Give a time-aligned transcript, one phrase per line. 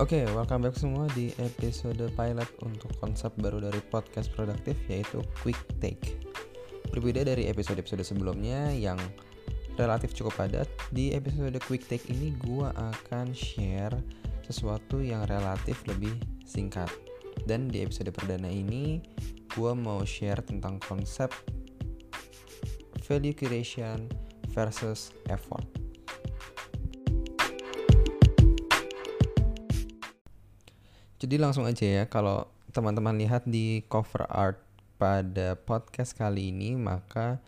[0.00, 5.60] Oke, welcome back semua di episode pilot untuk konsep baru dari podcast produktif yaitu Quick
[5.84, 6.16] Take.
[6.96, 8.96] Berbeda dari episode-episode sebelumnya yang
[9.76, 10.64] relatif cukup padat,
[10.96, 13.92] di episode Quick Take ini gua akan share
[14.40, 16.16] sesuatu yang relatif lebih
[16.48, 16.88] singkat.
[17.44, 19.04] Dan di episode perdana ini,
[19.52, 21.28] gua mau share tentang konsep
[23.04, 24.08] value creation
[24.56, 25.81] versus effort.
[31.22, 34.58] Jadi langsung aja ya, kalau teman-teman lihat di cover art
[34.98, 37.38] pada podcast kali ini, maka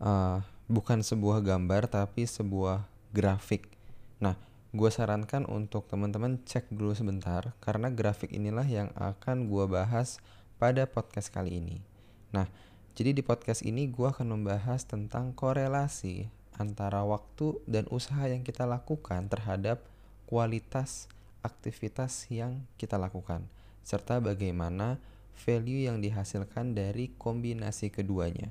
[0.00, 3.68] uh, bukan sebuah gambar tapi sebuah grafik.
[4.16, 4.32] Nah,
[4.72, 10.16] gue sarankan untuk teman-teman cek dulu sebentar, karena grafik inilah yang akan gue bahas
[10.56, 11.84] pada podcast kali ini.
[12.32, 12.48] Nah,
[12.96, 18.64] jadi di podcast ini gue akan membahas tentang korelasi antara waktu dan usaha yang kita
[18.64, 19.84] lakukan terhadap
[20.24, 21.12] kualitas
[21.42, 23.46] aktivitas yang kita lakukan,
[23.82, 25.02] serta bagaimana
[25.34, 28.48] value yang dihasilkan dari kombinasi keduanya.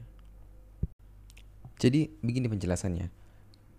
[1.82, 3.10] Jadi begini penjelasannya.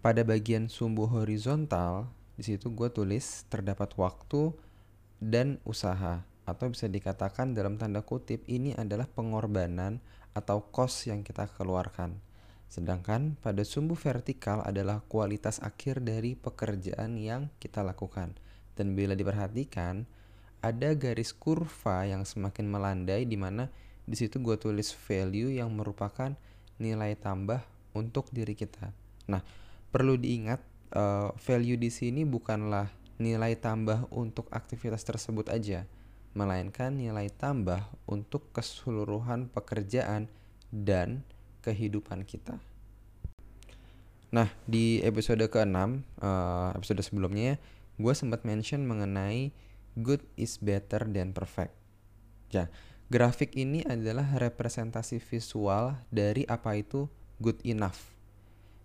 [0.03, 4.51] Pada bagian sumbu horizontal, di situ gue tulis terdapat waktu
[5.23, 10.03] dan usaha atau bisa dikatakan dalam tanda kutip ini adalah pengorbanan
[10.35, 12.19] atau cost yang kita keluarkan.
[12.67, 18.35] Sedangkan pada sumbu vertikal adalah kualitas akhir dari pekerjaan yang kita lakukan.
[18.73, 20.09] Dan bila diperhatikan,
[20.62, 23.67] ada garis kurva yang semakin melandai di mana
[24.06, 26.34] di situ gue tulis value yang merupakan
[26.78, 27.62] nilai tambah
[27.95, 28.91] untuk diri kita.
[29.31, 29.43] Nah,
[29.95, 30.62] perlu diingat
[30.97, 35.87] uh, value di sini bukanlah nilai tambah untuk aktivitas tersebut aja,
[36.34, 40.27] melainkan nilai tambah untuk keseluruhan pekerjaan
[40.73, 41.23] dan
[41.62, 42.59] kehidupan kita.
[44.33, 45.77] Nah, di episode ke-6,
[46.25, 47.61] uh, episode sebelumnya
[48.01, 49.53] gue sempat mention mengenai
[49.98, 51.77] good is better than perfect.
[52.53, 52.72] Ya,
[53.12, 57.09] grafik ini adalah representasi visual dari apa itu
[57.41, 58.12] good enough.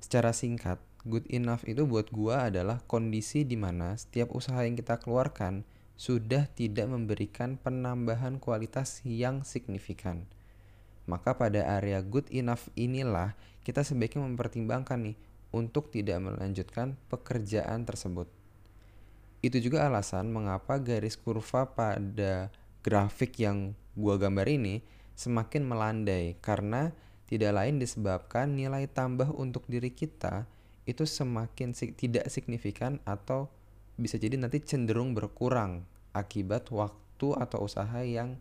[0.04, 5.00] Secara singkat, good enough itu buat gue adalah kondisi di mana setiap usaha yang kita
[5.00, 5.64] keluarkan
[5.98, 10.30] sudah tidak memberikan penambahan kualitas yang signifikan.
[11.10, 13.34] Maka pada area good enough inilah
[13.66, 15.18] kita sebaiknya mempertimbangkan nih
[15.50, 18.37] untuk tidak melanjutkan pekerjaan tersebut.
[19.42, 22.50] Itu juga alasan mengapa garis kurva pada
[22.81, 24.81] grafik yang gua gambar ini
[25.18, 26.94] semakin melandai karena
[27.28, 30.48] tidak lain disebabkan nilai tambah untuk diri kita
[30.88, 33.52] itu semakin si tidak signifikan atau
[34.00, 35.84] bisa jadi nanti cenderung berkurang
[36.16, 38.40] akibat waktu atau usaha yang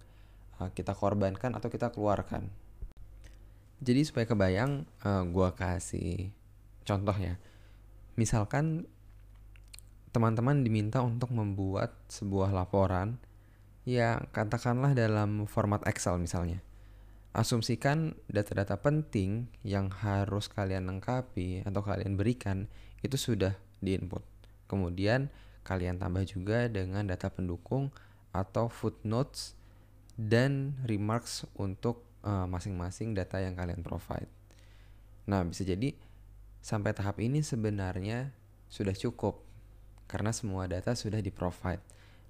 [0.63, 2.47] uh, kita korbankan atau kita keluarkan.
[3.83, 6.33] Jadi supaya kebayang, uh, gua kasih
[6.87, 7.37] contoh ya.
[8.17, 8.89] Misalkan
[10.17, 13.21] teman-teman diminta untuk membuat sebuah laporan
[13.85, 16.65] yang katakanlah dalam format Excel misalnya.
[17.37, 22.65] Asumsikan data-data penting yang harus kalian lengkapi atau kalian berikan
[23.05, 24.25] itu sudah diinput.
[24.65, 25.29] Kemudian
[25.69, 27.93] kalian tambah juga dengan data pendukung
[28.33, 29.53] atau footnotes
[30.17, 34.33] dan remarks untuk eh, masing-masing uh, data yang kalian provide.
[35.29, 35.93] Nah, bisa jadi
[36.65, 38.33] sampai tahap ini sebenarnya
[38.73, 39.46] sudah cukup
[40.07, 41.83] karena semua data sudah di-provide.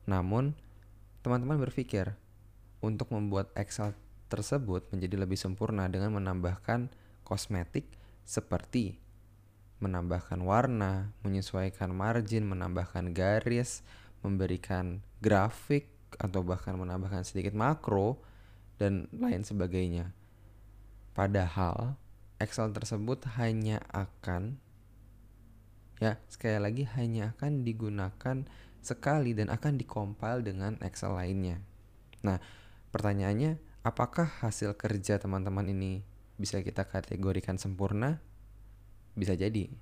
[0.08, 0.56] Namun,
[1.20, 2.16] teman-teman berpikir
[2.80, 6.90] untuk membuat Excel tersebut menjadi lebih sempurna dengan menambahkan
[7.22, 7.86] kosmetik
[8.26, 8.98] seperti
[9.76, 13.84] menambahkan warna, menyesuaikan margin, menambahkan garis,
[14.24, 18.16] memberikan grafik atau bahkan menambahkan sedikit makro
[18.80, 20.16] dan lain sebagainya.
[21.12, 21.96] Padahal
[22.36, 24.60] Excel tersebut hanya akan
[25.96, 28.44] Ya, sekali lagi hanya akan digunakan
[28.84, 31.58] sekali dan akan dikompil dengan Excel lainnya.
[32.20, 32.36] Nah,
[32.92, 36.04] pertanyaannya, apakah hasil kerja teman-teman ini
[36.36, 38.20] bisa kita kategorikan sempurna?
[39.16, 39.72] Bisa jadi.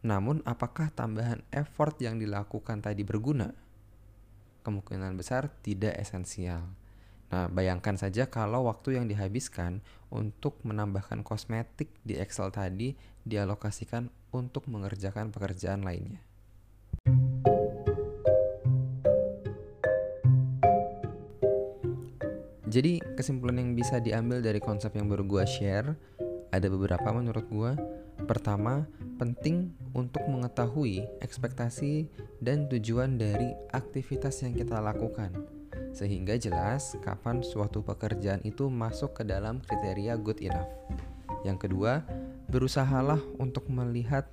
[0.00, 3.52] Namun, apakah tambahan effort yang dilakukan tadi berguna?
[4.64, 6.64] Kemungkinan besar tidak esensial.
[7.28, 12.96] Nah, bayangkan saja kalau waktu yang dihabiskan untuk menambahkan kosmetik di Excel tadi
[13.28, 16.20] dialokasikan untuk mengerjakan pekerjaan lainnya.
[22.68, 25.96] Jadi kesimpulan yang bisa diambil dari konsep yang baru gue share
[26.52, 27.72] ada beberapa menurut gue.
[28.28, 28.84] Pertama,
[29.16, 32.12] penting untuk mengetahui ekspektasi
[32.44, 35.58] dan tujuan dari aktivitas yang kita lakukan
[35.96, 40.68] sehingga jelas kapan suatu pekerjaan itu masuk ke dalam kriteria good enough.
[41.42, 42.04] Yang kedua,
[42.48, 44.28] berusahalah untuk melihat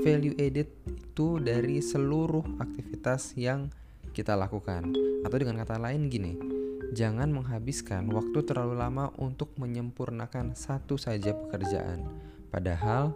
[0.00, 3.68] value added itu dari seluruh aktivitas yang
[4.16, 4.88] kita lakukan.
[5.22, 6.32] Atau dengan kata lain gini,
[6.96, 12.08] jangan menghabiskan waktu terlalu lama untuk menyempurnakan satu saja pekerjaan.
[12.48, 13.12] Padahal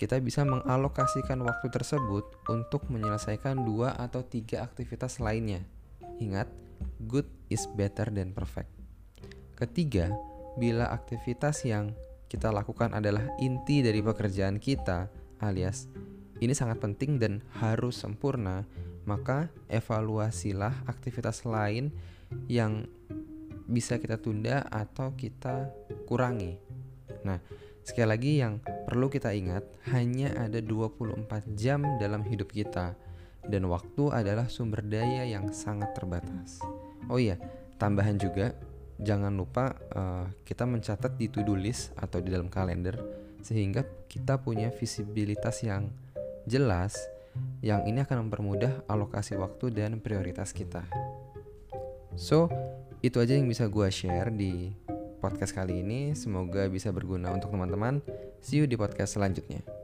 [0.00, 5.64] kita bisa mengalokasikan waktu tersebut untuk menyelesaikan dua atau tiga aktivitas lainnya.
[6.16, 6.48] Ingat,
[7.04, 8.72] good is better than perfect.
[9.56, 10.12] Ketiga,
[10.56, 11.92] bila aktivitas yang
[12.26, 15.08] kita lakukan adalah inti dari pekerjaan kita,
[15.38, 15.86] alias
[16.36, 18.68] ini sangat penting dan harus sempurna,
[19.08, 21.88] maka evaluasilah aktivitas lain
[22.44, 22.84] yang
[23.64, 25.72] bisa kita tunda atau kita
[26.04, 26.60] kurangi.
[27.24, 27.40] Nah,
[27.86, 29.62] Sekali lagi yang perlu kita ingat,
[29.94, 31.22] hanya ada 24
[31.54, 32.98] jam dalam hidup kita
[33.46, 36.58] dan waktu adalah sumber daya yang sangat terbatas.
[37.06, 37.38] Oh iya,
[37.78, 38.58] tambahan juga
[38.96, 42.96] jangan lupa uh, kita mencatat di to-do list atau di dalam kalender
[43.44, 45.92] sehingga kita punya visibilitas yang
[46.48, 46.96] jelas
[47.60, 50.88] yang ini akan mempermudah alokasi waktu dan prioritas kita.
[52.16, 52.48] So,
[53.04, 54.72] itu aja yang bisa gue share di
[55.20, 56.16] podcast kali ini.
[56.16, 58.00] Semoga bisa berguna untuk teman-teman.
[58.40, 59.75] See you di podcast selanjutnya.